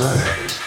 [0.03, 0.62] Say.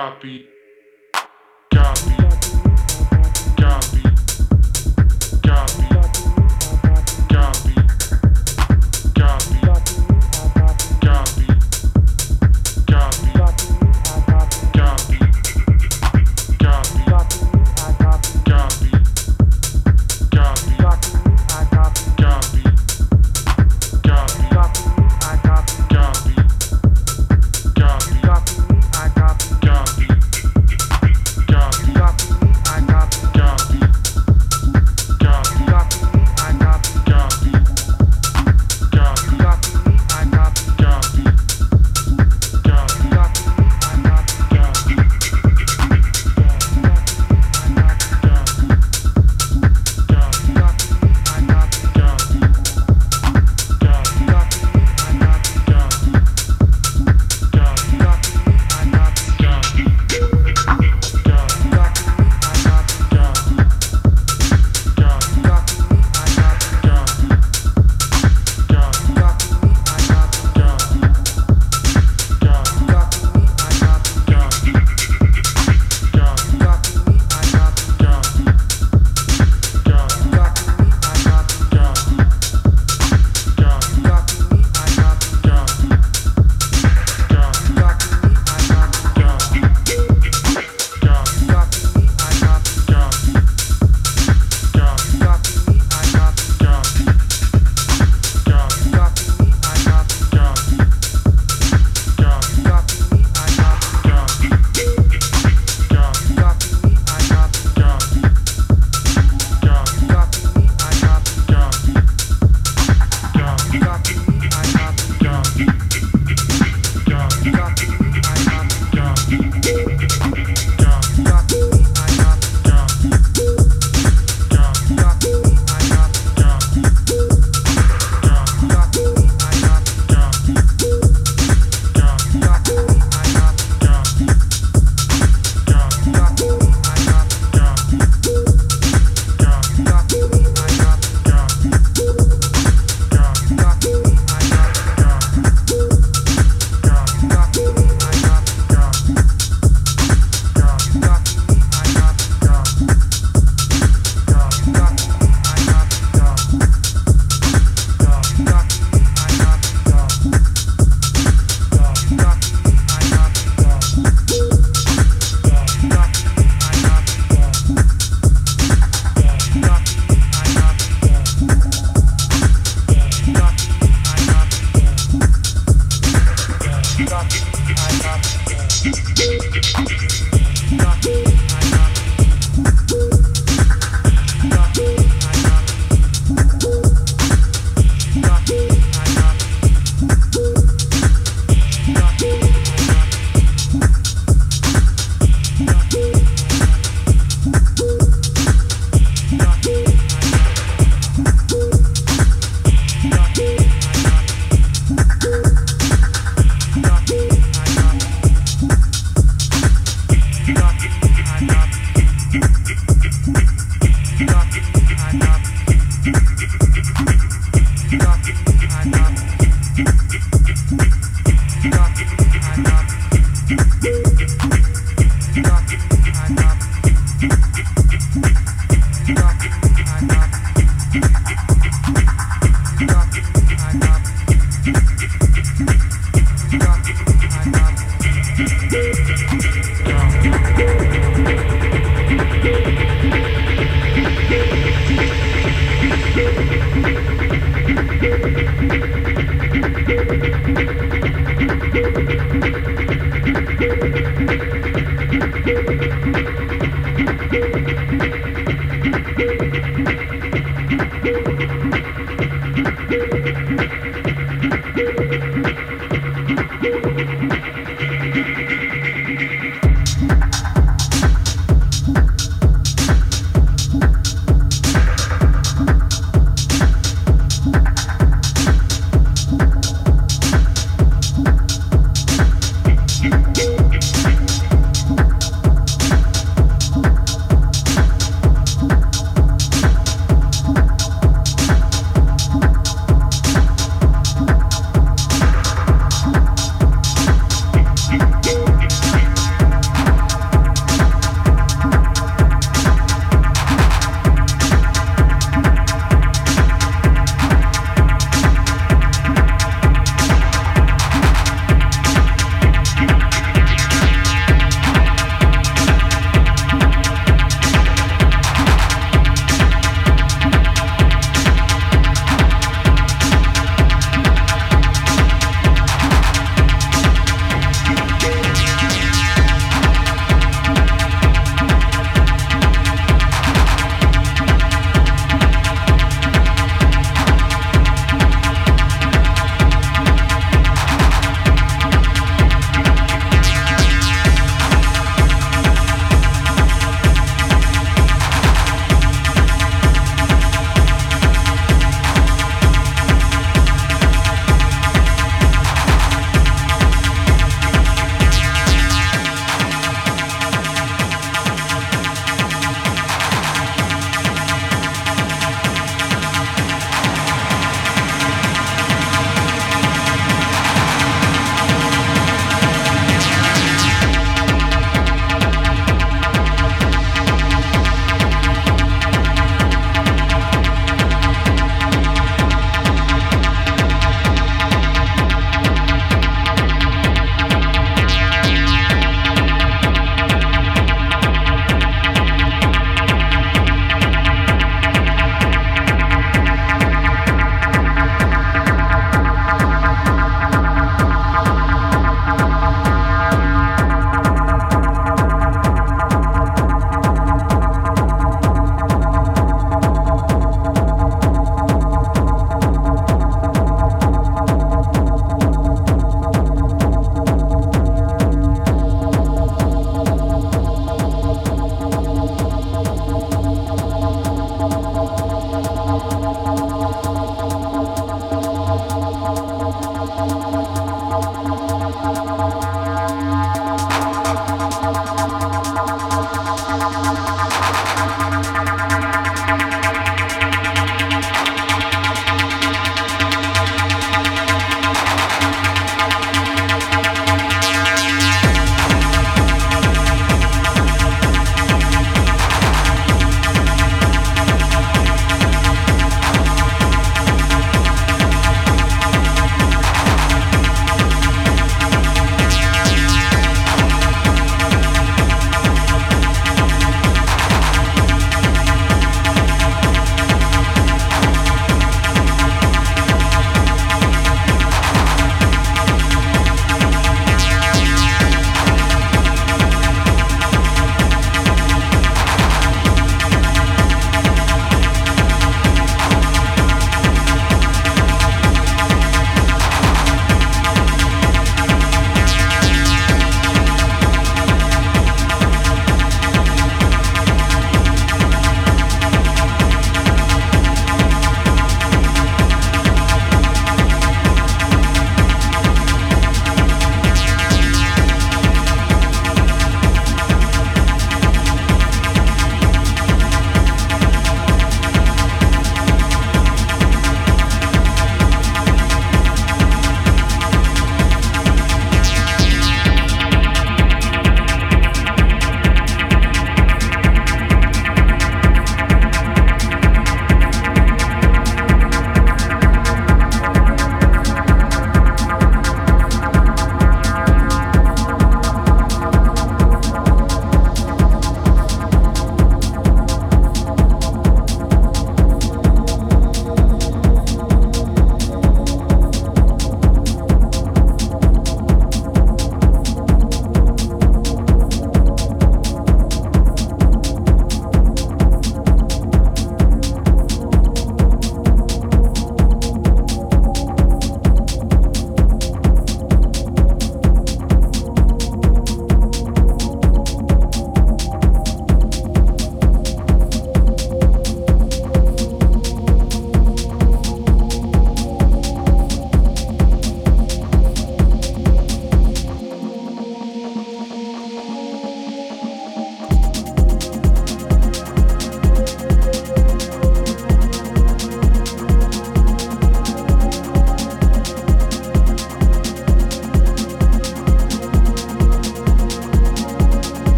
[0.00, 0.59] Copy.